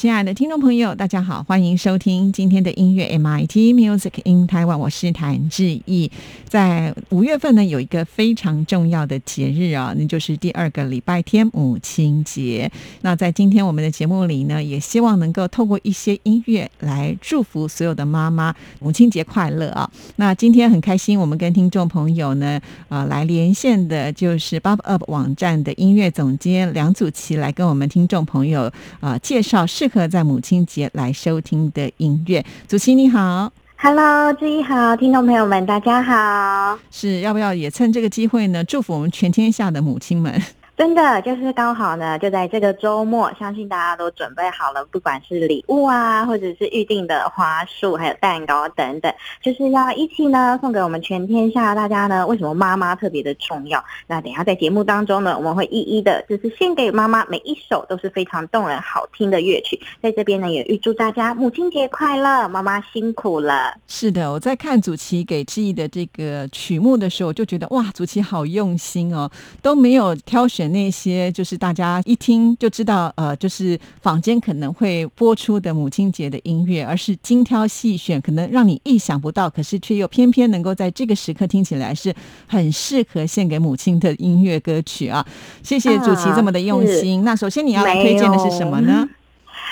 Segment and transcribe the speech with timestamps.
[0.00, 6.08] 亲爱的听众朋友，大家好，欢迎收听今天的音乐 MIT Music in Taiwan，我是谭志毅。
[6.48, 12.70] 在五月份呢，有一个非常重要的节日啊，那就是第二个礼拜天母亲节。
[13.00, 19.90] 那在今天我们的节目里呢，也希望能够透过一些音乐来祝福所有的妈妈母亲节快乐啊。
[20.14, 32.44] 那今天很开心，我们跟听众朋友呢，呃，来连线的就是 Bob Up 网站的音乐总监梁祖琪，来跟我们听众朋友啊介绍适合在母亲节来收听的音乐。
[32.66, 40.42] 祖琪你好，Hello，志毅好，听众朋友们大家好，是要不要也趁这个机会呢，祝福我们全天下的母亲们？
[40.78, 49.12] 真的就是刚好呢，就在这个周末，相信大家都准备好了，不管是礼物啊，或者是预定的花束，还有蛋糕等等，
[49.42, 52.24] 就是要一起呢送给我们全天下大家呢。
[52.28, 53.84] 为什么妈妈特别的重要？
[54.06, 59.80] 那等下在节目当中呢，我们会一一的，就是献给妈妈，每一首都是非常动人、好听的乐曲。
[60.00, 63.74] 在这边呢，也预祝大家母亲节快乐，妈妈辛苦了。
[63.88, 69.28] 是的，我在看祖奇给志毅的这个曲目的时候，就觉得哇，祖奇好用心哦，
[69.60, 70.67] 都没有挑选。
[70.68, 82.14] 那些就是大家一听就知道，呃，就是坊间可能会播出的母亲节的音乐，而是精挑细选，可能让你意想不到，可是却又偏偏能够在这个时刻听起来是
[82.46, 85.26] 很适合献给母亲的音乐歌曲啊！
[85.62, 87.24] 谢谢主席这么的用心。
[87.24, 89.08] 那首先你要来推荐的是什么呢？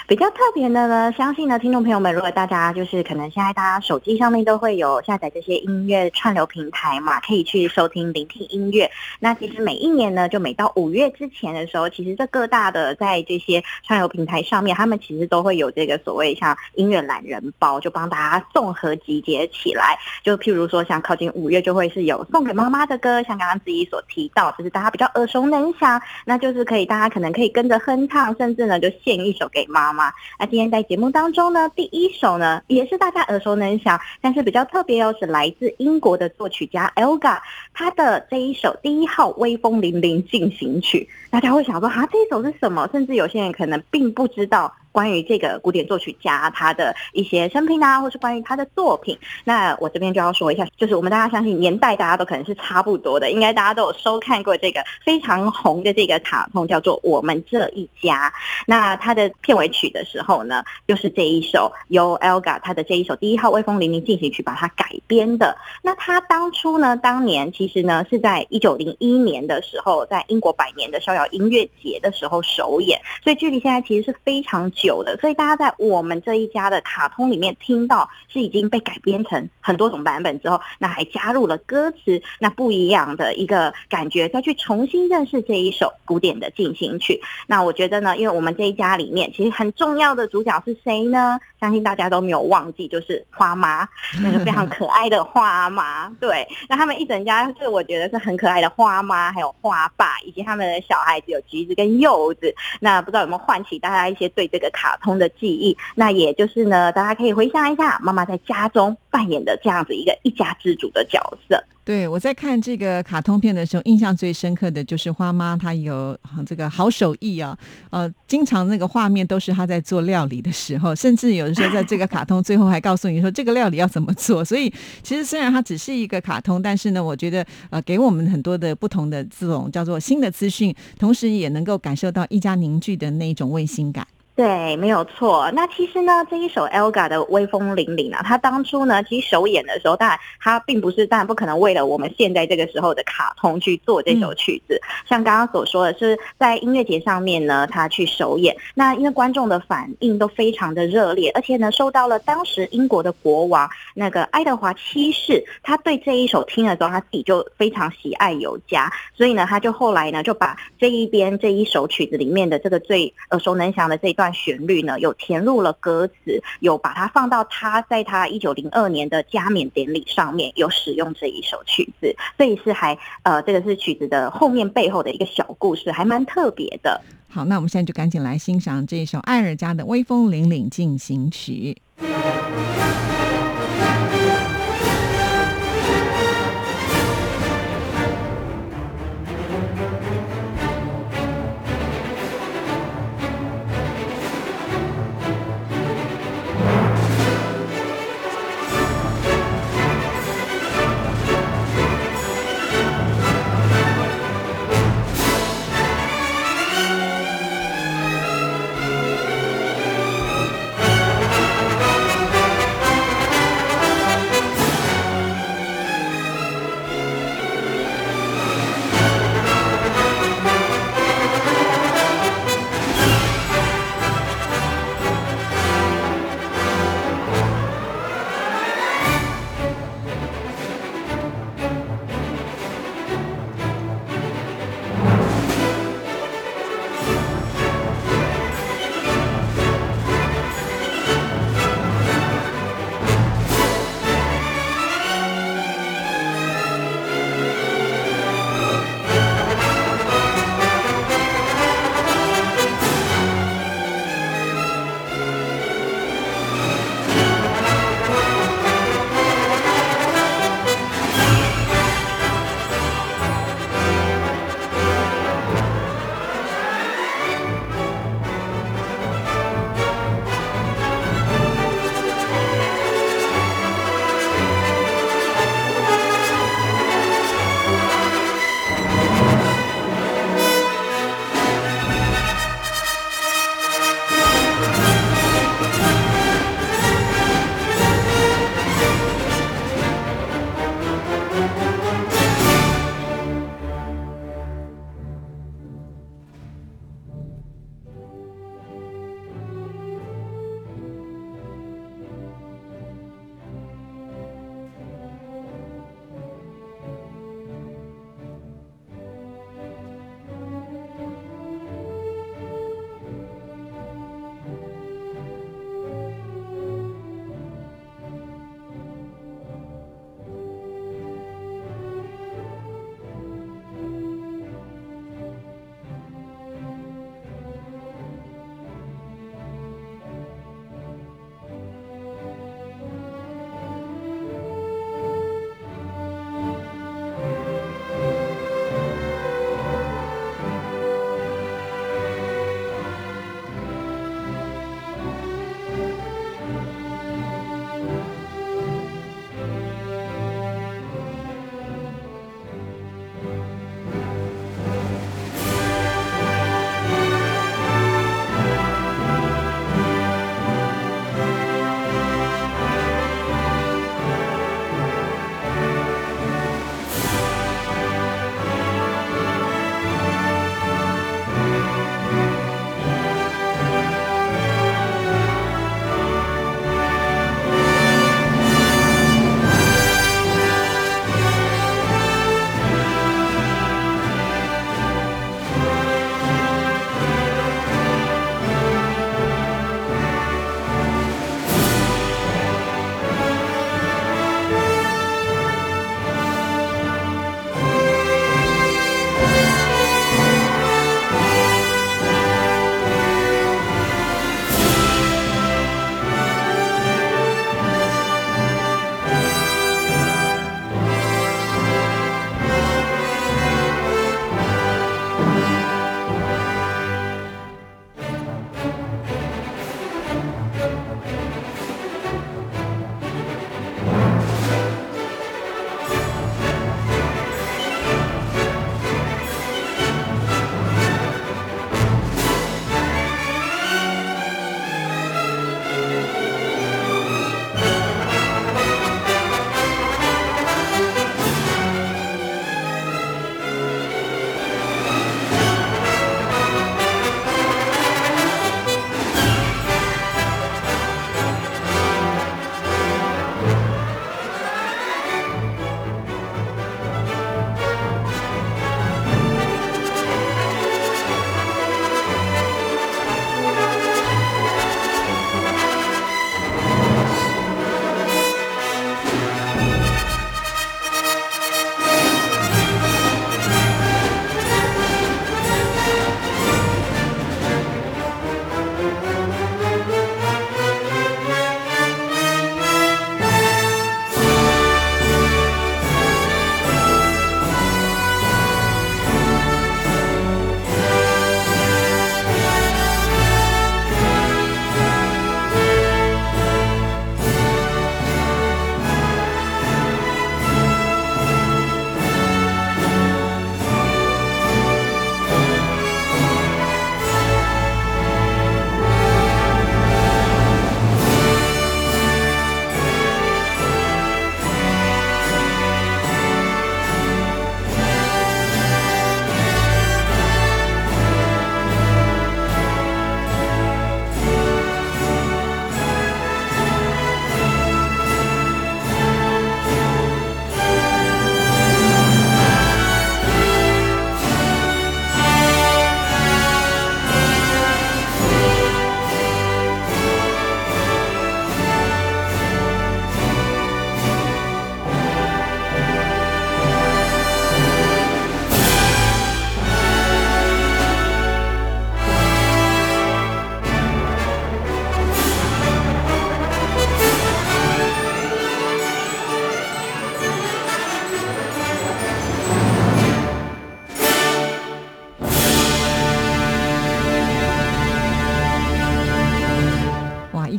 [0.08, 8.88] 比较特别的呢，相信呢，听众朋友们，如果大家就是可能现在大家手机上面都会有下载这些音乐串流平台嘛，可以去收听、聆听音乐。
[9.18, 19.98] 那其实每一年呢，就每到五月之前的时候，其实这各大的在这些串流平台上面，他们其实都会有这个所谓像音乐懒人包，就帮大家综合集结起来。
[20.22, 29.95] 就譬如说，像靠近五月就会是有送给妈妈的歌，像刚刚自己所提到，就是大家比较耳熟能详，那就是可以大家可能可以跟着哼唱，甚至呢就献一首给妈。
[29.96, 37.38] 嘛，那今天在节目当中呢，第一首呢也是大家耳熟能详，但是比较特别哦，是来自英国的作曲家 Elga，
[37.72, 42.88] 他的这一首第一号威风凛凛进行曲，大家会想说啊，这一首是什么？
[42.92, 44.72] 甚至有些人可能并不知道。
[44.96, 58.30] 关于这个古典作曲家他的一些生平啊，或是关于他的作品，那我这边就要说一下，就是我们大家相信年代大家都可能是差不多的，应该大家都有收看过这个非常红的这个卡通，叫做《我们这一家》。
[58.66, 65.58] 那它的片尾曲的时候呢，就是这一首由 Elga 他的这一首第一号威风凛凛进行曲把它改编的。
[65.82, 74.85] 那他当初呢，当年其实呢是在一九零一年的时候，在英国百年的逍遥音乐节的时候首演，所以距离现在其实是非常久。
[74.86, 87.20] 有的，所以大家在我们这一家的卡通里面听到是已经被改编成很多种版本之后，那还加入了歌词，那不一样的一个感觉，再去重新认识这一首古典的进行曲。
[87.46, 91.38] 那我觉得呢，因为我们这一家里面其实很重要的主角是谁呢？
[91.66, 93.84] 相信大家都没有忘记，就是花妈
[94.22, 96.08] 那个非常可爱的花妈。
[96.20, 102.54] 对，那他们一整家是我觉得是很可爱的花妈，还有花爸，以及他们的小孩子有橘子跟柚子。
[102.78, 105.76] 那不知道有没有唤起大家一些对这个卡通的记忆？
[105.96, 111.18] 那也就是呢，大家可以回想一下，妈妈在家中扮演的这样子一个一家之主的角
[111.48, 111.58] 色。
[111.86, 117.56] 对，我在看这个卡通片的时候，印象最深刻的就是花妈，她有这个好手艺啊，
[117.88, 124.44] 呃，经常那个画面都是她在做料理的时候， 甚至有的时候在这个卡通最后还告诉你说这个料理要怎么做。
[124.44, 124.70] 所以
[125.02, 134.06] 其实虽然它只是一个卡通，但是呢，我觉得呃，给我们很多的不同的这种叫做新的资讯，同时也能够感受到一家凝聚的那一种温馨感。
[134.36, 135.50] 对，没有错。
[135.54, 144.78] 那其实呢，这一首 Elga 的威风凛凛啊，他当初呢，其实首演的时候，当然他并不是，当然不可能为了我们现在这个时候的卡通去做这首曲子。
[145.08, 164.25] 像刚刚所说的是，在音乐节上面呢，他去首演，那因为观众的反应都非常的热烈，而且呢，受到了当时英国的国王那个爱德华七世，他对这一首听了之后，他自己就非常喜爱有加，所以呢，他就后来呢，就把这一边这一首曲子里面的这个最耳熟能详的这一段。
[164.26, 177.00] 段旋律呢，有填入了歌词，有把它放到他在他一九零二年的加冕典礼上面有使用这一首曲子，所以是还呃，这个是曲子的后面背后的一个小故事，还蛮特别的。
[177.28, 181.76] 好，那我们现在就赶紧来欣赏这一首艾尔加的《威风凛凛进行曲》。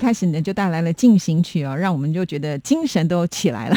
[0.08, 3.76] 开始呢就带来了进行曲哦，让我们就觉得精神都起来了。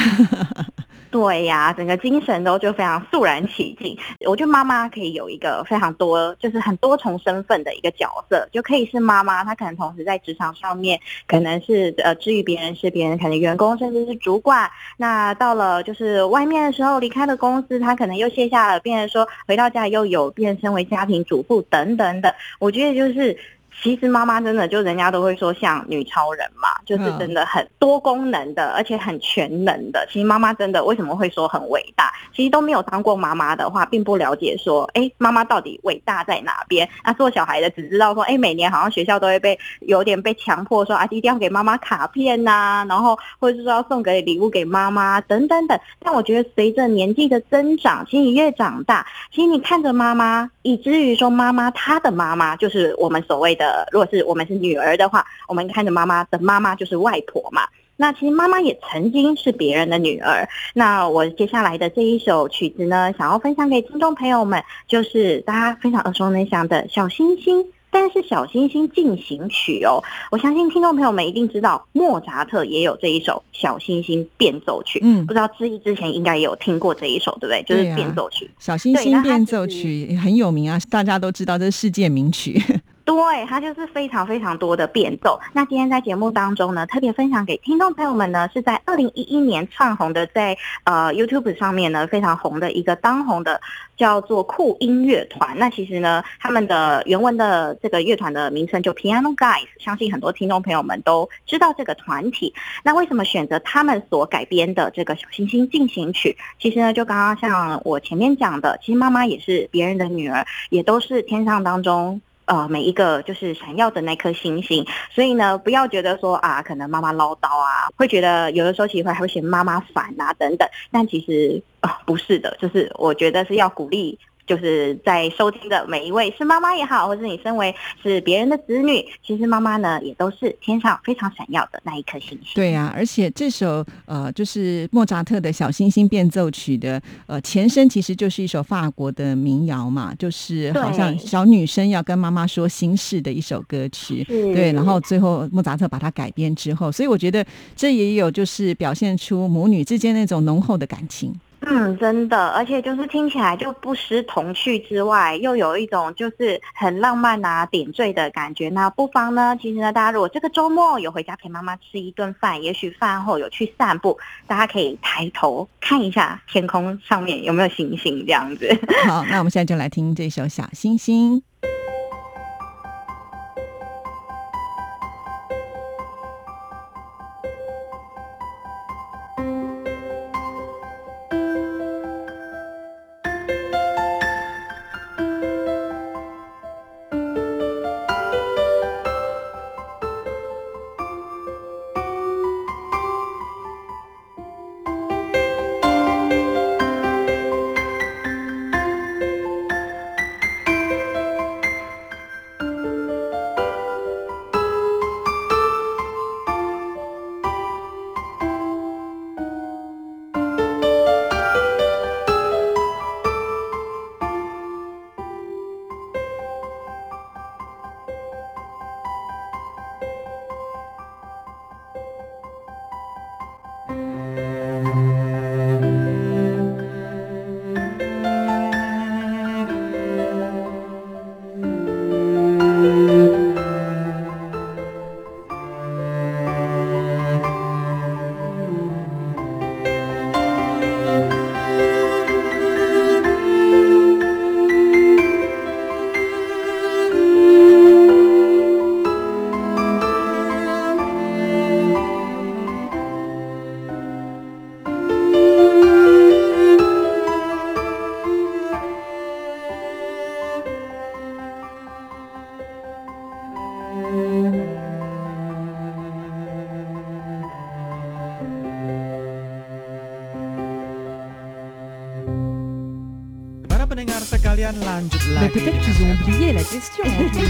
[1.11, 3.97] 对呀，整个精神都就非常肃然起敬。
[4.25, 10.97] 我觉得妈妈可以有一个非常多，就是很多重身份的一个角色，就可以是妈妈，她可能同时在职场上面，
[11.27, 14.71] 可能是呃治愈别人，是别人可能员工，甚至是主管。
[14.95, 22.33] 那到了就是外面的时候，离开了公司，她可能又卸下了，变成说回到家又有变身为家庭主妇等等的。
[22.57, 23.37] 我觉得就是。
[23.81, 30.05] 其实妈妈真的就人家都会说像女超人嘛，就是真的很多功能的，而且很全能的。
[30.11, 32.13] 其实妈妈真的为什么会说很伟大？
[32.33, 36.87] 其实都没有当过妈妈的话，并不了解说，哎，妈妈到底伟大在哪边？
[37.03, 45.79] 那做小孩的只知道说，哎，每年好像学校都会被有点被强迫说啊，一定要给妈妈卡片呐，然后或者是说要送给礼物给妈妈等等等。
[45.99, 53.87] 但我觉得随着年纪的增长，其实你越长大，其实你看着妈妈，以至于说妈妈她的妈妈就是我们所谓的。
[53.91, 57.67] 如果是我们是女儿的话，我们看着妈妈的妈妈就是外婆嘛。
[57.97, 60.47] 那其实妈妈也曾经是别人的女儿。
[60.73, 67.63] 那我接下来的这一首曲子呢，想要分享给听众朋友们，就是大家非常耳熟能详的小星星。
[67.91, 74.99] 但是小星星进行曲哦，我相信听众朋友们一定知道，莫扎特也有这一首小星星变奏曲。
[75.03, 77.63] 嗯，不知道志毅之前应该也有听过这一首，对不对？
[77.63, 78.49] 就是变奏曲。
[78.57, 82.61] 小星星变奏曲很有名啊，大家都知道这是世界名曲。
[83.03, 85.39] 对，它就是非常非常多的变奏。
[85.53, 93.59] 那今天在节目当中呢，特别分享给听众朋友们呢，是在二零一一年窜红的，在呃 YouTube 上面呢非常红的一个当红的
[93.97, 95.57] 叫做酷音乐团。
[95.57, 102.53] 那其实呢，他们的原文的这个乐团的名称就 Piano Guys，相信很多听众朋友们都知道这个团体。
[102.83, 106.37] 那为什么选择他们所改编的这个小星星进行曲？
[106.59, 112.21] 其实呢，就刚刚像我前面讲的，其实妈妈也是别人的女儿，也都是天上当中。
[112.55, 124.19] 啊，每一个就是闪耀的那颗星星，所以呢，不要觉得说啊，可能妈妈唠叨啊，会觉得有的时候喜欢还会嫌妈妈烦啊等等，但其实啊不是的，就是我觉得是要鼓励。
[124.51, 132.51] 就是在收听的每一位是妈妈也好，或是你身为是别人的子女，其实妈妈呢也都是天上非常闪耀的那一颗星星。
[132.53, 144.21] 对呀，而且这首呃就是莫扎特的小星星变奏曲的呃前身其实就是一首法国的民谣嘛，就是好像小女生要跟妈妈说心事的一首歌曲。
[144.25, 151.33] 对，然后最后莫扎特把它改编之后，所以我觉得这也有就是表现出母女之间那种浓厚的感情。
[151.63, 158.67] 嗯，真的，而且就是听起来就不失童趣之外，又有一种就是很浪漫啊、点缀的感觉。
[158.69, 168.67] 那不妨呢，其实呢，大家如果这个周末有回家陪妈妈吃一顿饭，也许饭后有去散步，大家可以抬头看一下天空上面有没有星星这样子。
[169.07, 171.43] 好，那我们现在就来听这首《小星星》。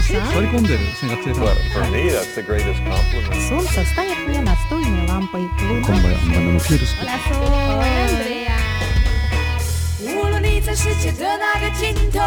[0.02, 0.68] 喜欢的，
[0.98, 1.96] 喜欢的。
[3.48, 5.80] sunset stares me at through my lampay blue.
[5.84, 7.38] 欢迎，欢迎，欢迎，
[7.78, 7.82] 欢
[8.28, 8.36] 迎。
[10.00, 12.18] 无论你在世界的哪个尽头，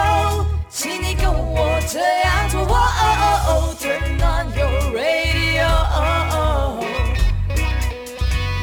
[0.70, 2.62] 请你跟我这样做。
[2.62, 5.68] Oh oh oh, turn on your radio.
[5.68, 6.00] Oh
[6.32, 6.86] oh oh,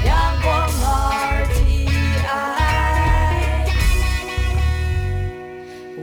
[0.04, 0.11] 阳
[0.42, 0.50] 光
[1.42, 1.90] RDI.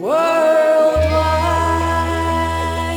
[0.02, 0.29] Oh.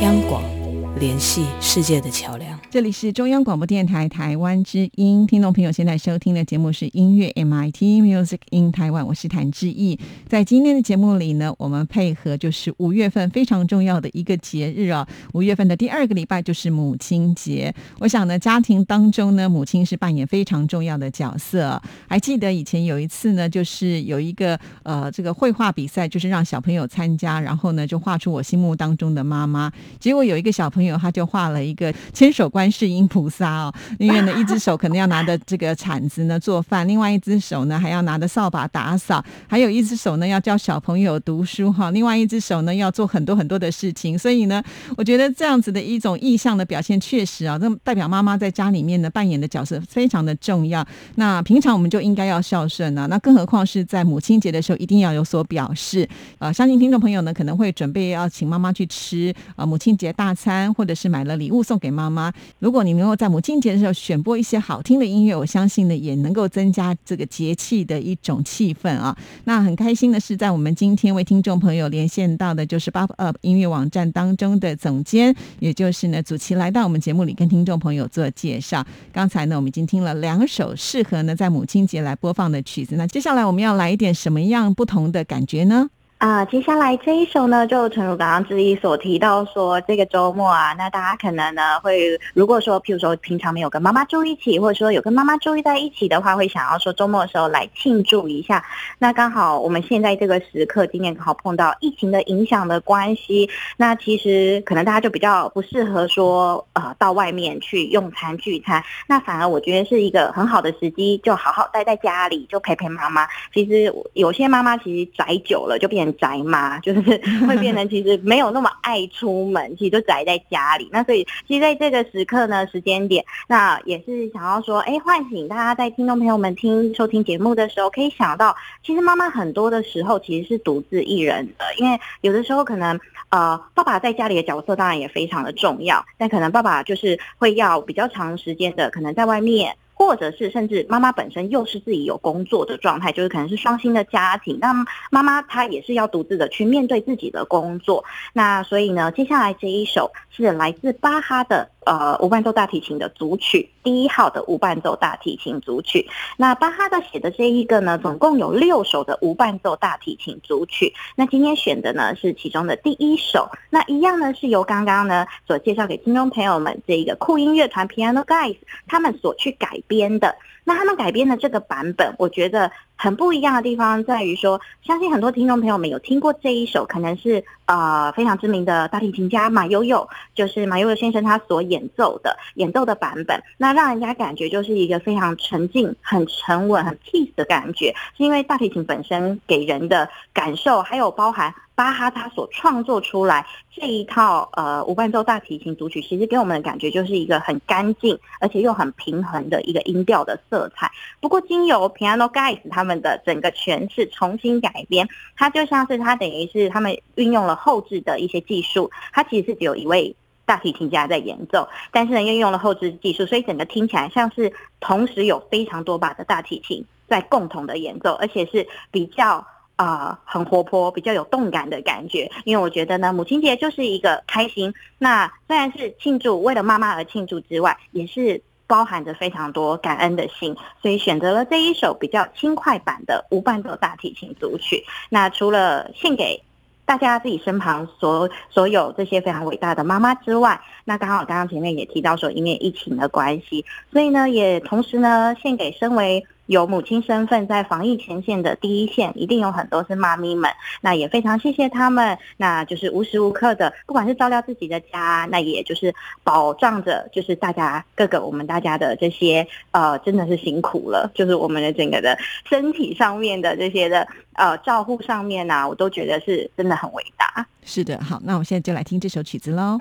[0.03, 0.62] 央广。
[1.03, 2.57] 联系世界的桥梁。
[2.71, 9.99] 这里是中央广播电台台湾之音，听众朋友现在收听的节目是音乐 MIT Music in Taiwan，我是谭志毅。
[10.29, 17.75] 在今天的节目里呢，我们配合就是五月份非常重要的一个节日啊，五月份的第二个礼拜就是母亲节。
[17.99, 21.81] 我想呢，家庭当中呢，母亲是扮演非常重要的角色。
[22.07, 29.69] 还记得以前有一次呢，就是有一个呃这个绘画比赛，就是让小朋友参加，然后呢就画出我心目当中的妈妈。
[29.99, 32.63] 结果有一个小朋友他就画了一个千手观。
[32.73, 44.17] 世音菩萨哦，因为呢，一只手可能要拿着这个铲子呢做饭，另外一只手呢还要拿着扫把打扫，还有一只手呢要教小朋友读书哈，另外一只手呢要做很多很多的事情。
[44.17, 44.63] 所以呢，
[44.97, 50.83] 我觉得这样子的一种意向的表现，确实啊，这代表妈妈在家里面呢扮演的角色非常的重要。
[51.15, 56.51] 那平常我们就应该要孝顺啊，那更何况是在母亲节的时候，一定要有所表示啊。
[56.51, 62.31] 相信听众朋友呢可能会准备要请妈妈去吃啊母亲节大餐，或者是买了礼物送给妈妈。
[62.59, 69.15] 如果你能够在母亲节的时候选播一些好听的音乐，我相信呢也能够增加这个节气的一种气氛啊。
[69.45, 78.85] 那很开心的是，在我们今天为听众朋友连线到的就是八 up 音乐网站当中的总监，也就是呢祖奇来到我们节目里跟听众朋友做介绍。
[79.11, 85.89] 刚才呢我们已经听了两首适合呢在母亲节来播放的曲子，那接下来我们要来一点什么样不同的感觉呢？
[86.23, 98.63] 啊，接下来这一首呢，就诚如刚刚之一所提到说，这个周末啊，那大家可能呢会，如果说譬如说平常没有跟妈妈住一起，或者说有跟妈妈住在一起的话，会想要说周末的时候来庆祝一下。
[98.99, 113.27] 那刚好我们现在这个时刻，今年刚好碰到疫情的影响的关系，那其实可能大家就比较不适合说呃到外面去用餐聚餐，那反而我觉得是一个很好的时机，就好好待在家里，就陪陪妈妈。
[113.53, 116.12] 其实有些妈妈其实宅久了就变。
[116.13, 117.01] 宅妈 就是
[117.47, 120.89] 会变成其实没有那么爱出门， 其实就宅在家里。
[120.91, 132.99] 那所以其实在这个时刻呢，时间点，那也是想要说，哎，唤醒大家在听众朋友们听收听节目的时候，可以想到，其实妈妈很多的时候其实是独自一人的，因为有的时候可能
[133.29, 139.75] 呃，爸爸在家里的角色当然也非常的重要，但可能爸爸就是会要比较长时间的，可能在外面。
[139.93, 144.73] 或者是甚至妈妈本身又是自己有工作的状态，就是可能是双薪的家庭，那
[145.11, 148.03] 妈妈她也是要独自的去面对自己的工作。
[148.33, 151.69] 那所以呢，接下来这一首是来自巴哈的。
[151.85, 156.07] 呃，无伴奏大提琴的组曲，第一号的无伴奏大提琴组曲。
[156.37, 160.93] 那巴哈的写的这一个呢，总共有六首的无伴奏大提琴组曲。
[161.15, 163.49] 那今天选的呢是其中的第一首。
[163.69, 170.35] 那一样呢是由刚刚呢所介绍给听众朋友们这一个酷音乐团 Piano Guys 他们所去改编的。
[170.63, 191.53] 那他们改编的这个版本，我觉得很不一样的地方在于说，相信很多听众朋友们有听过这一首，可能是呃非常知名的大提琴家马友友，就是马友友先生他所演奏的演奏的版本，那让人家感觉就是一个非常沉静、很沉稳、很 peace 的感觉，是因为大提琴本身给人的感受，还有包含。
[191.75, 200.91] 巴哈他所创作出来这一套呃无伴奏大提琴组曲，其实给我们的感觉就是一个很干净，而且又很平衡的一个音调的色彩。
[201.19, 219.43] 不过，经由 Piano Guys 他们的整个诠释重新改编，它就像是它等于是他们运用了后置的一些技术，它其实是只有一位大提琴家在演奏，但是呢，运用了后置技术，所以整个听起来像是同时有非常多把的大提琴在共同的演奏，而且是比较。
[219.75, 222.31] 啊，很活泼，比较有动感的感觉。
[222.45, 224.73] 因为我觉得呢，母亲节就是一个开心。
[224.99, 230.55] 那虽然是庆祝，为了妈妈而庆祝之外，也是包含着非常多感恩的心。
[230.81, 234.85] 所以选择了这一首比较轻快版的无伴奏大提琴组曲。
[235.09, 236.43] 那除了献给
[236.85, 246.23] 大家自己身旁所所有这些非常伟大的妈妈之外，那刚好刚刚前面也提到说，因为疫情的关系，所以呢，也同时呢，献给身为。
[246.47, 250.51] 有母亲身份在防疫前线的第一线，一定有很多是妈咪们。
[250.81, 262.17] 那也非常谢谢他们，那就是无时无刻的，不管是照料自己的家，那也就是保障着，就是大家各个我们大家的这些呃，真的是辛苦了，就是我们的整个的
[262.49, 267.47] 身体上面的这些的呃照护上面呢，我都觉得是真的很伟大。
[267.65, 269.77] 是的，好，那我现在就来听这首曲子喽。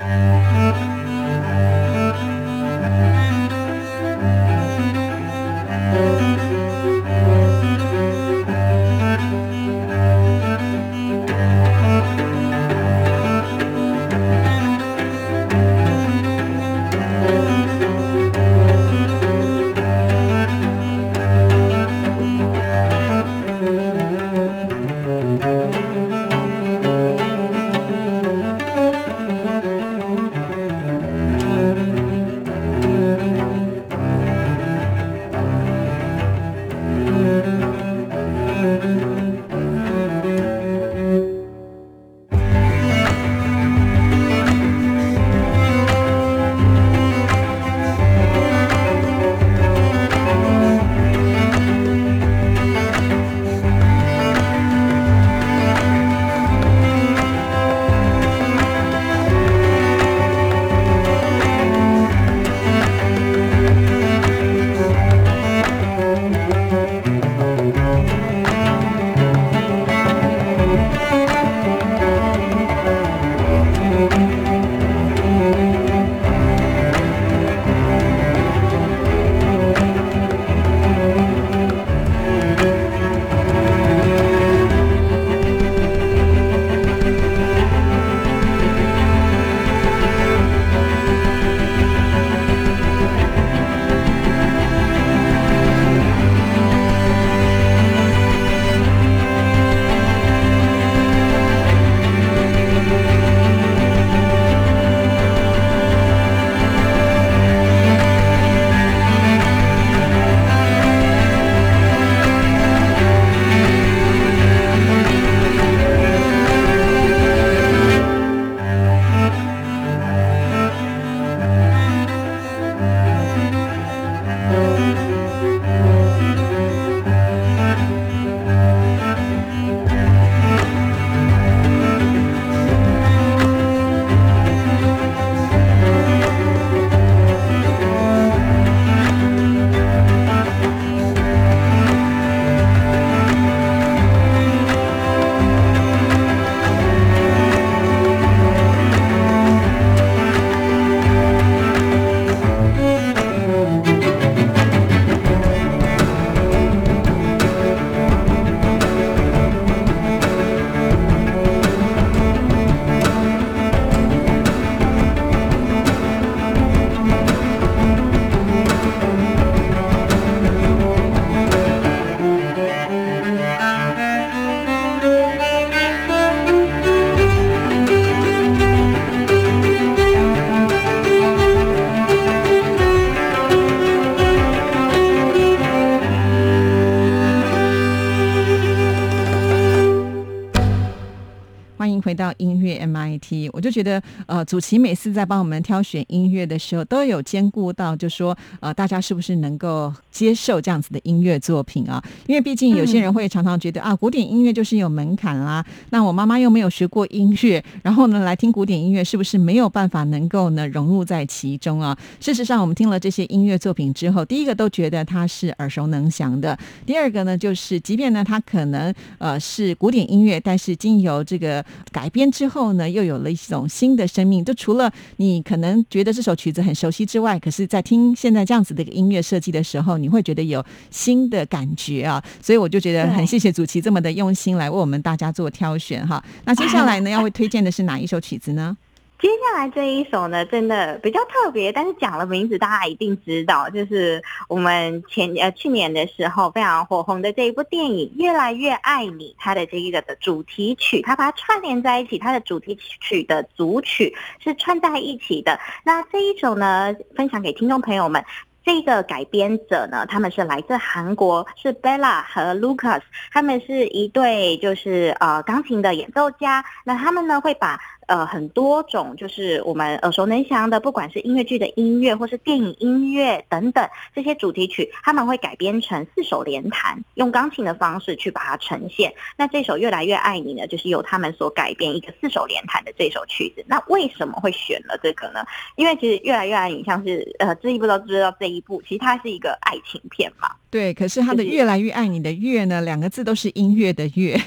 [193.72, 202.02] 觉得呃，祖奇每次在帮我们挑选音乐的时候，都有兼顾到，就说呃，大家是不是能够接受这样子的音乐作品啊？
[202.26, 205.64] 因为毕竟有些人会常常觉得啊，古典音乐就是有门槛啦。
[205.90, 211.96] 那我妈妈又没有学过音乐，然后呢来听古典音乐，是不是没有办法能够呢融入在其中啊？
[212.20, 216.54] 事实上，我们听了这些音乐作品之后，第一个都觉得它是耳熟能详的；
[216.84, 224.44] 第二个呢，就是即便呢它可能呃是古典音乐，但是经由这个改编之后呢，又有了一种新的生命。
[224.44, 232.22] 就除了你可能觉得这首曲子很熟悉之外，可是，在听现在这样子的一个音乐设计的时候，你会觉得有新的感觉啊。
[232.40, 236.22] 所以我就觉得很谢谢主席这么的用心来为我们大家做挑选哈。
[236.44, 238.76] 那接下来呢， 要会推荐的是哪一首曲子呢？
[239.22, 255.56] 接下来这一首呢，真的比较特别，但是讲了名字，大家一定知道，就是我们前呃去年的时候非常火红的这一部电影《越来越爱你》，它的这一个的主题曲，它把它串联在一起，它的主题曲的组曲是串在一起的。
[255.84, 258.24] 那这一首呢，分享给听众朋友们。
[258.64, 263.00] 这个改编者呢，他们是来自韩国，是 Bella 和 Lucas，
[263.32, 266.64] 他们是一对就是呃钢琴的演奏家。
[266.84, 267.80] 那他们呢会把
[268.12, 279.12] 呃很多种就是我们耳熟能详的，不管是音乐剧的音乐或是电影音乐等等这些主题曲，他们会改编成四手联弹，用钢琴的方式去把它呈现。
[279.36, 283.64] 那这首《越来越爱你》呢，就是由他们所改编一个四手联弹的这首曲子。
[283.66, 285.44] 那为什么会选了这个呢？
[285.74, 288.52] 因为其实《越来越爱你》像是呃这一部都知道这。
[288.52, 294.38] 一部其实它是一个爱情片嘛，对，可是它的越来越爱你的越呢，两个字都是音乐的乐。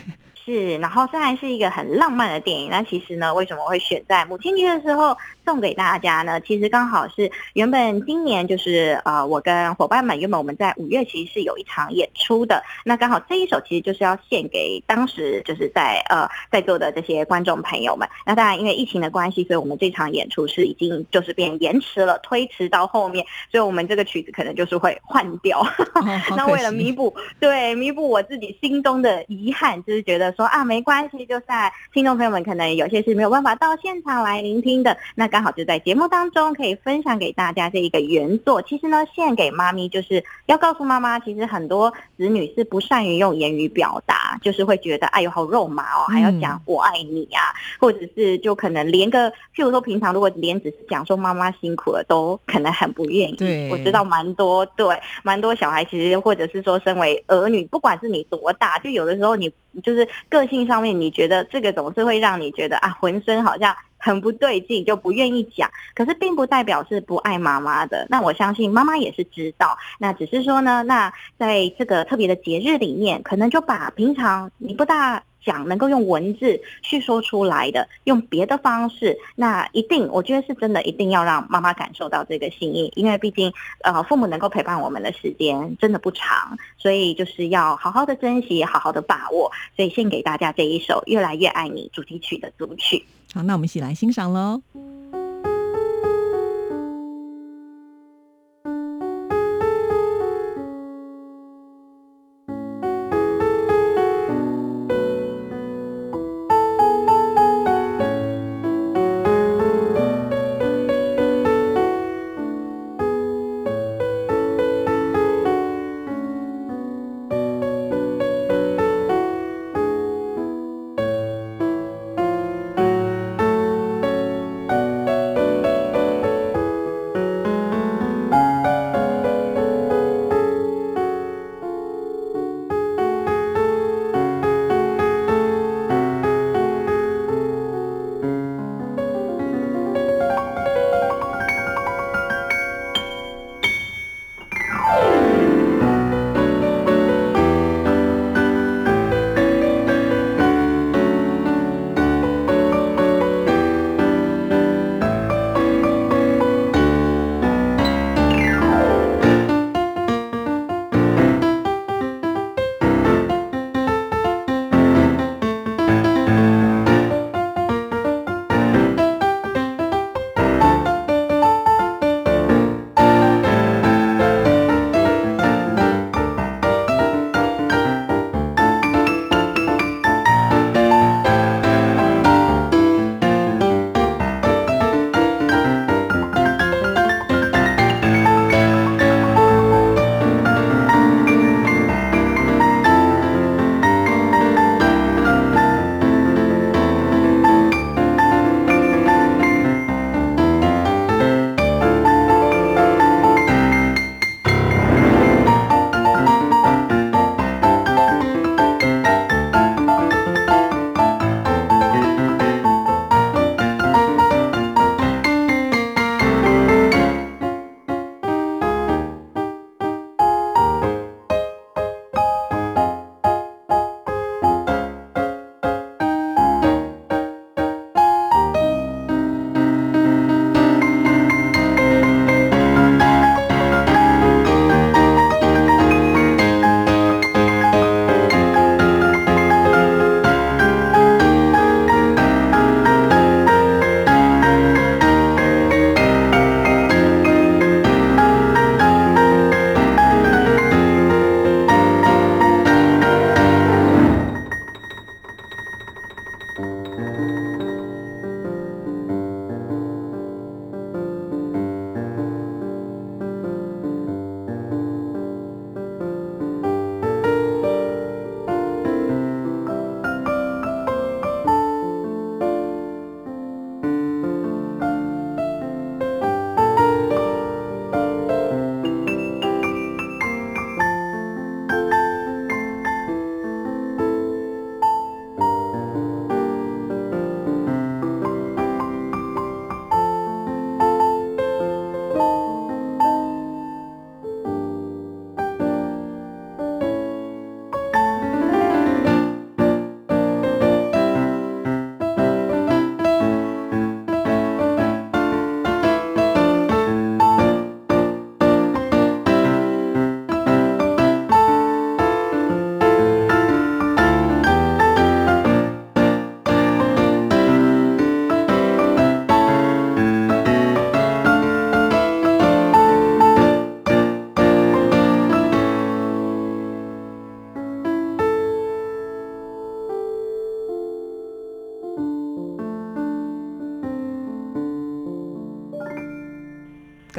[0.45, 6.39] 是，然后虽然是一个很浪漫的电影，那其实呢，为什么会选在母亲节的时候送给大家呢？
[6.41, 18.07] 其实刚好是原本今年就是呃，我跟伙伴们原本我们在五月其实是有一场演出的，那刚好这一首其实就是要献给当时就是在呃在座的这些观众朋友们。
[18.25, 25.65] 那当然因为疫情的关系，所以我们这场演出是已经就是变延迟了，推迟到后面，所以我们这个曲子可能就是会换掉。
[26.35, 30.25] 那为了弥补对弥补我自己心中的遗憾，就是觉得。
[30.35, 38.61] 说啊，没关系，就在听众朋友们可能有些是没有办法到现场来聆听的，那刚好就在节目当中可以分享给大家这一个原作。
[38.61, 53.35] 其实呢，献给妈咪就是要告诉妈妈，其实很多子女是不善于用言语表达，就是会觉得哎呦好肉麻哦，还要讲我爱你啊，或者是就可能连个，譬如说平常如果连只是讲说妈妈辛苦了，都可能很不愿意。
[53.35, 59.51] 对，我知道蛮多，对，蛮多小孩其实或者是说身为儿女，不管是你多大，就有的时候你
[59.83, 60.07] 就是。
[60.29, 65.67] 个性上面，你觉得这个总是会让你觉得啊，浑身好像很不对劲，就不愿意讲。
[65.95, 68.05] 可是并不代表是不爱妈妈的。
[68.07, 69.75] 那我相信妈妈也是知道。
[69.97, 75.23] 那只是说呢，那在这个特别的节日里面，可能就把平常你不大。
[75.45, 83.53] 讲能够用文字去说出来的，用别的方式，那一定我觉得是真的，一定要让妈妈感受到这个心意，因为毕竟
[83.83, 93.05] 呃父母能够陪伴我们的时间真的不长，所以就是要好好的珍惜，好好的把握，所以献给大家这一首《越来越爱你》主题曲的组曲。
[93.33, 94.61] 好，那我们一起来欣赏喽。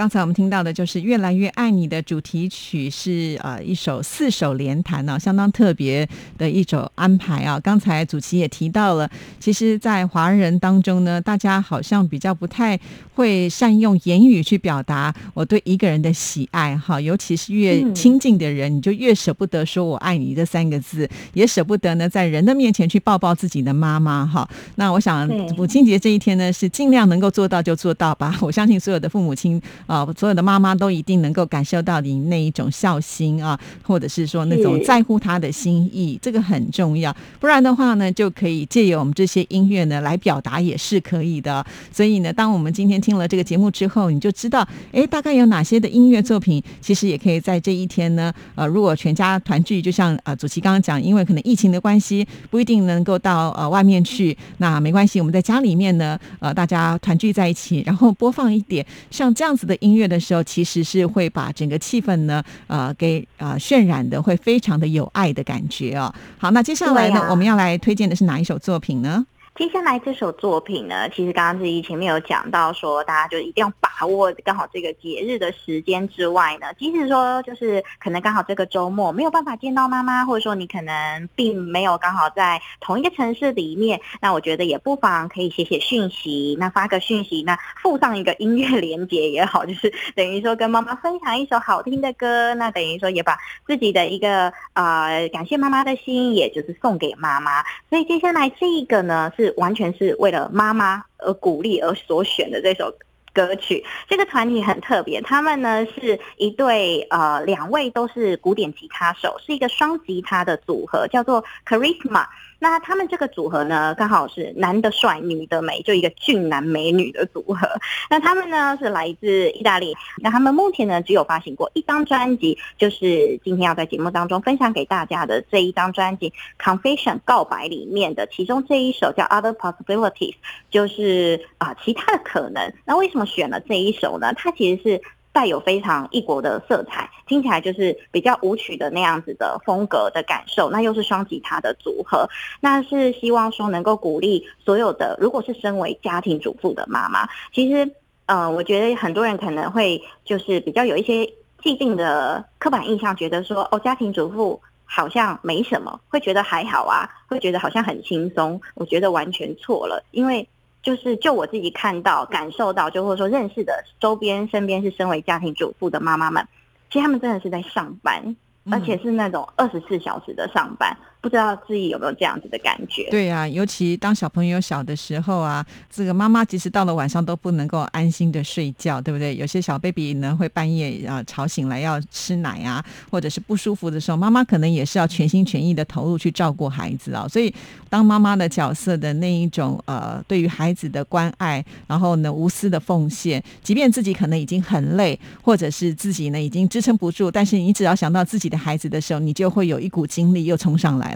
[0.06, 7.58] 刚才我们听到的就是《越来越爱你》的主题曲，是呃一首四手联弹呢、相当特别的一种安排啊。
[7.58, 12.78] 刚才主席也提到了，其实，在华人当中呢，大家好像比较不太
[13.16, 24.48] 会善用言语去表达我对一个人的喜爱哈，尤其是越嗯亲近的人，你就越舍不得说我爱你这三个字，也舍不得呢在人的面前去抱抱自己的妈妈哈。
[24.76, 25.26] 那我想
[25.56, 28.38] 母亲节这一天呢，是尽量能够做到就做到吧。
[28.40, 37.14] 我相信所有的父母亲啊、所有的妈妈都一定能够感受到你那一种孝心啊，或者是说那种在乎他的心意，这个很重要。
[37.38, 41.64] 不然的话呢，就可以借由我们这些音乐呢来表达，也是可以的。
[41.92, 66.12] 所以呢，当我们今天听了这个节目之后，你就知道，哎，大概有哪些的音乐作品，其实也可以在这一天呢，呃，如果全家团聚，就像呃主席刚刚讲，因为可能疫情的关系，不一定能够到呃外面去，那没关系，我们在家里面呢，呃，大家团聚在一起，然后播放一点像这样子的音乐的时候，其实是会把整个气氛呢，呃，给呃渲染的会非常的有爱的感觉哦。
[66.38, 69.24] 好，那接下来呢，啊我们要来推荐的是哪一首作品呢？
[69.56, 97.64] 接下来这首作品呢，其实刚刚自己前面有讲到说，大家就一定要把握刚好这个节日的时间之外呢，即使说就是可能刚好这个周末没有办法见到妈妈，或者说你可能并没有刚好在同一个城市里面，那我觉得也不妨可以写写讯息，那发个讯息，那附上一个音乐连接也好， 就是等于说跟妈妈分享一首好听的歌，那等于说也把自己的一个呃感谢妈妈的心，也就是送给妈妈。
[97.88, 102.94] 所以接下来这个呢，是完全是为了妈妈而鼓励而所选的这首
[103.32, 103.84] 歌曲。
[104.08, 112.26] 这个团体很特别，他们呢是一对呃两位都是古典吉他手，是一个双吉他的组合，叫做 Charisma。
[112.58, 117.68] 那他们这个组合呢，刚好是男的帅，女的美，就一个俊男美女的组合。
[118.08, 130.32] 那他们呢是来自意大利，那他们目前呢只有发行过一张专辑，就是今天要在节目当中分享给大家的这一张专辑《Confession》告白里面的其中这一首叫《Other Possibilities》，
[130.70, 132.72] 就是啊、其他的可能。
[132.84, 134.32] 那为什么选了这一首呢？
[134.34, 135.02] 它其实是。
[135.36, 142.26] 带有非常异国的色彩，听起来就是比较舞曲的那样子的风格的感受，那又是双吉他的组合，
[142.58, 147.86] 那是希望说能够鼓励所有的，如果是身为家庭主妇的妈妈，其实
[148.24, 151.30] 呃，我觉得很多人可能会就是比较有一些
[151.62, 158.58] 既定的刻板印象，觉得说哦，家庭主妇好像没什么，会觉得还好啊，会觉得好像很轻松。
[158.74, 160.48] 我觉得完全错了，因为
[160.86, 166.46] 就是就我自己看到、感受到，就或者说认识的周边、身边是身为家庭主妇的妈妈们，
[166.88, 168.36] 其实他们真的是在上班，
[168.70, 170.96] 而且是那种二十四小时的上班。
[171.26, 173.10] 不知道自己有没有这样子的感觉？
[173.10, 179.34] 对呀、尤其当小朋友小的时候啊，这个妈妈即使到了晚上都不能够安心的睡觉，对不对？
[179.34, 187.26] 有些小 baby 呢会半夜啊吵醒来要吃奶啊，或者是不舒服的时候，妈妈可能也是要全心全意的投入去照顾孩子啊。
[187.26, 187.52] 所以，
[187.90, 201.15] 当妈妈的角色的那一种呃，对于孩子的关爱，然后呢无私的奉献，即便自己可能已经很累，或者是自己呢已经支撑不住，但是你只要想到自己的孩子的时候，你就会有一股精力又冲上来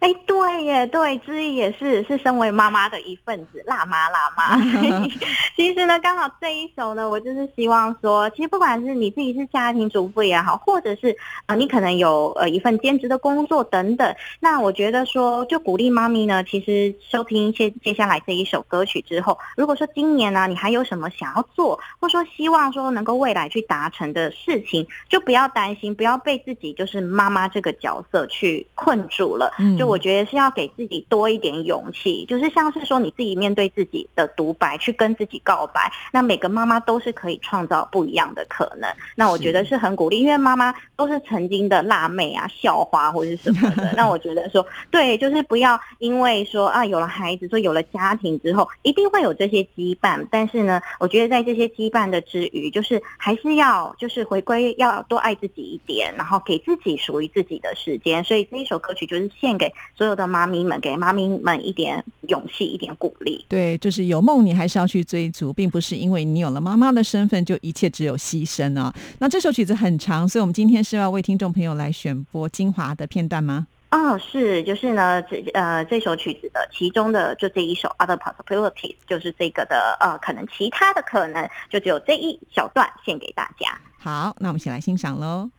[0.00, 4.56] 哎，对耶，对，之一也是是身为妈妈的一份子，辣妈辣妈。
[5.54, 29.52] 其实呢，刚好这一首呢，我就是希望说，其实不管是你自己是家庭主妇也好，或者是呃你可能有呃一份兼职的工作等等，那我觉得说，就鼓励妈咪呢，其实收听接接下来这一首歌曲之后，如果说今年呢、你还有什么想要做，或说希望说能够未来去达成的事情，就不要担心，不要被自己就是妈妈这个角色去困住了。
[29.58, 35.90] 嗯就我觉得是要给自己多一点勇气，就是像是说你自己面对自己的独白，去跟自己告白。
[36.12, 38.88] 那每个妈妈都是可以创造不一样的可能。
[39.16, 43.92] 那我觉得是很鼓励，因为妈妈都是曾经的辣妹啊、校花或者是什么的。
[43.96, 50.24] 那我觉得说，对，就是不要因为说啊有了孩子，说有了家庭之后，一定会有这些羁绊。
[50.30, 58.22] 但是呢，我觉得在这些羁绊的之余，就是还是要就是回归，要多爱自己一点，然后给自己属于自己的时间。
[58.22, 63.44] 所以这一首歌曲就是献给所有的妈咪们，给妈咪们一点勇气，一点鼓励。
[63.48, 68.94] 对，就是有梦你还是要去追逐，并不是因为你有了妈妈的身份就一切只有牺牲啊。
[69.18, 73.66] 那这首曲子很长，所以我们今天是要为听众朋友来选播精华的片段吗？
[73.90, 83.76] 哦，是，就是呢，这呃这首曲子的其中的就这一首 Other Possibilities，就是这个的呃可能其他的可能，就只有这一小段献给大家。
[83.98, 85.50] 好，那我们一起来欣赏喽。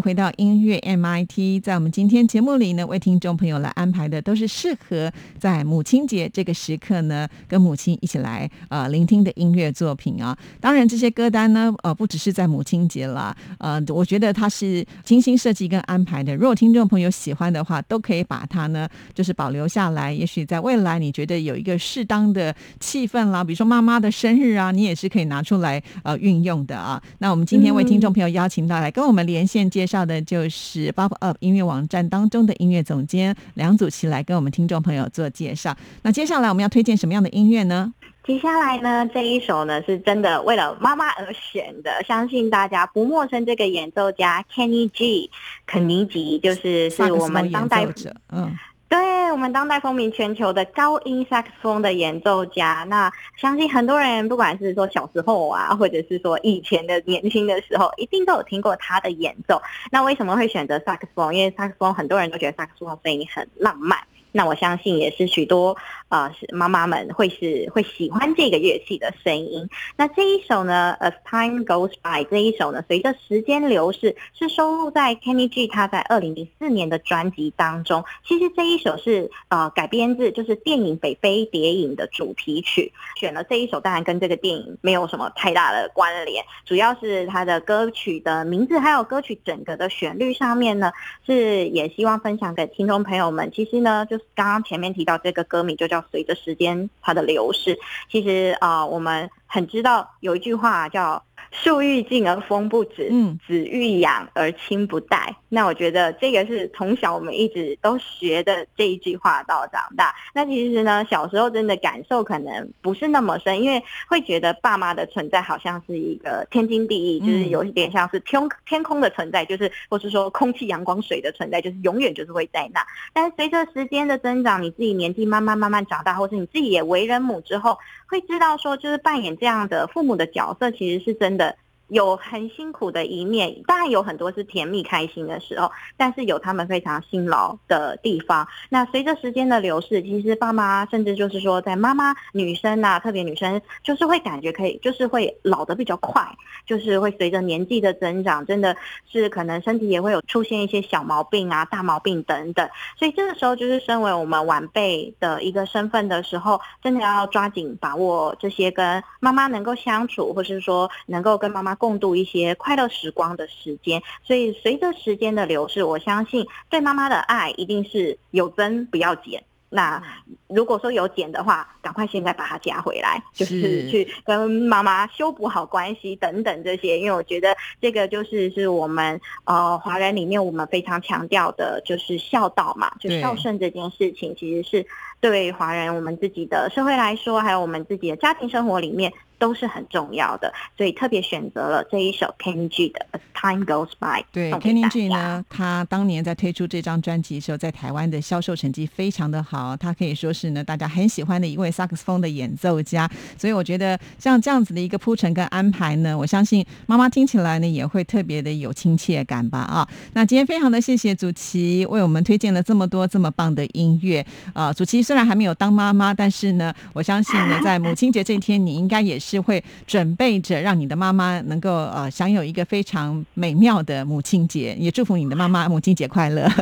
[0.00, 1.62] 回到音乐 MIT。
[1.62, 10.36] 在我们今天节目里呢，为听众朋友来安排的都是适合在母亲节这个时刻呢，跟母亲一起来呃聆听的音乐作品啊。
[10.60, 16.36] 当然，这些歌单呢，呃，不只是在母亲节啦，呃，我觉得它是精心设计跟安排的。
[16.36, 20.12] 如果听众朋友喜欢的话，都可以把它呢，就是保留下来。
[20.12, 27.02] 也许在未来，你觉得有一个适当的气氛啦，比如说妈妈的生日啊，你也是可以拿出来呃运用的啊。
[27.18, 29.85] 那我们今天为听众朋友邀请到来跟我们连线接。
[29.86, 35.76] 介绍的就是 Pop Up 音乐网站当中的音乐总监梁祖琪来跟我们听众朋友做介绍。
[36.02, 37.94] 那接下来我们要推荐什么样的音乐呢？
[38.24, 43.46] 接下来呢，这一首呢是真的为了妈妈而选的，相信大家不陌生。
[43.46, 45.30] 这个演奏家 Kenny G
[45.64, 48.58] 肯尼吉，就是是我们当代者，嗯。
[48.88, 59.60] 对我们当代风靡全球的高音萨克斯风的演奏家，那相信很多人不管是说小时候啊，或者是说以前的年轻的时候，一定都有听过他的演奏。
[59.90, 61.34] 那为什么会选择萨克斯风？
[61.34, 63.98] 因为萨克斯风很多人都觉得萨克斯风声音很浪漫。
[64.36, 65.74] 那我相信也是许多
[66.10, 69.66] 呃妈妈们会是会喜欢这个乐器的声音。
[69.96, 78.04] 那这一首呢，As Time Goes By 这一首呢，随着时间流逝，是收录在 Kenny G 他在二零零四年的专辑当中。
[78.26, 82.92] 其实这一首是呃改编自就是电影《北非谍影》的主题曲。
[83.16, 90.92] 选了这一首，当然跟这个电影没有什么太大的关联，主要是它的歌曲的名字还有歌曲整个的旋律上面呢，
[91.24, 93.50] 是也希望分享给听众朋友们。
[93.50, 94.25] 其实呢，就是。
[94.34, 97.78] 刚刚前面提到这个歌名就叫随着时间它的流逝，
[98.10, 101.22] 其实啊，我们很知道有一句话叫。
[101.50, 105.34] 树欲静而风不止，嗯，子欲养而亲不待。
[105.48, 110.14] 那我觉得这个是从小我们一直都学的这一句话到长大。
[110.34, 122.84] 那其实呢，小时候真的感受可能不是那么深，因为会觉得爸妈的存在好像是一个天经地义，就是有一点像是天天空的存在，就是或是说空气、阳光、水的存在，就是永远就是会在那。
[123.14, 127.78] 但随着时间的增长，你自己年纪慢慢慢慢长大，或是你自己也为人母之后，
[128.08, 131.45] 会知道说，就是扮演这样的父母的角色，其实是真的。
[131.88, 138.46] 有很辛苦的一面，当然有很多是甜蜜开心的时候，但是有他们非常辛劳的地方。
[138.68, 146.26] 那随着时间的流逝，其实爸妈甚至就是说，在妈妈女生呐，特别女生就是会感觉可以，就是会老得比较快，
[146.66, 148.76] 就是会随着年纪的增长，真的
[149.08, 152.68] 是可能身体也会有出现一些小毛病啊、大毛病等等。
[152.98, 161.75] 所以这个时候就是身为我们晚辈的一个身份的时候，真的要抓紧把握这些跟妈妈能够相处，或是说能够跟妈妈。
[161.76, 169.42] 共度一些快乐时光的时间，所以随着时间的流逝，我相信对妈妈的爱一定是有增不要减。
[169.68, 170.00] 那
[170.46, 176.96] 如果说有减的话，赶快现在把它加回来，就是去跟妈妈修补好关系等等这些。
[176.98, 184.86] 因为我觉得这个就是是我们呃华人里面我们非常强调的，就是孝道嘛，就孝顺这件事情，其实是
[185.20, 189.12] 对华人我们自己的社会来说，还有我们自己的家庭生活里面。
[189.38, 194.24] 都是很重要的，所以特别选择了这一首 Kenny G 的 As Time Goes By。
[194.32, 203.10] 对，Kenny G 呢，他当年在推出这张专辑的时候，在台湾的销售成绩非常的好，他可以说是呢大家很喜欢的一位萨克斯风的演奏家。
[203.36, 209.86] 所以我觉得像这样子的一个铺陈跟安排呢，我相信妈妈听起来呢也会特别的有亲切感吧啊。
[210.14, 214.24] 那今天非常的谢谢祖奇为我们推荐了这么多这么棒的音乐
[214.54, 214.72] 啊。
[214.72, 219.25] 祖奇虽然还没有当妈妈，但是呢，我相信呢在母亲节这一天，你应该也是。
[219.26, 226.48] 是会准备着让你的妈妈能够呃享有一个非常美妙的母亲节，也祝福你的妈妈母亲节快乐。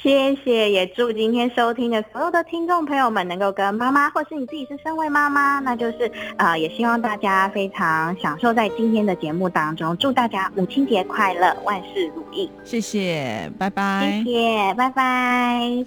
[0.00, 9.96] 谢谢，也祝今天收听的所有的听众朋友们能够跟妈妈，或是你自己是身为妈妈，那就是呃，也希望大家非常享受在今天的节目当中。
[9.96, 12.48] 祝大家母亲节快乐，万事如意。
[12.62, 14.22] 谢谢，拜拜。
[14.24, 15.84] 谢谢，拜拜。